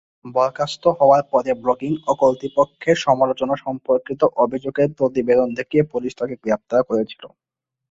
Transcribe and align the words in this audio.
বরখাস্ত 0.35 0.83
হওয়ার 0.99 1.23
পরে 1.31 1.51
ব্লগিং 1.63 1.91
ও 2.01 2.21
কর্তৃপক্ষের 2.21 2.97
সমালোচনা 3.05 3.55
সম্পর্কিত 3.65 4.21
অভিযোগের 4.43 4.89
প্রতিবেদন 4.97 5.47
দেখিয়ে 5.59 5.83
পুলিশ 5.91 6.11
তাঁকে 6.19 6.35
গ্রেপ্তার 6.43 6.81
করেছিল। 6.89 7.23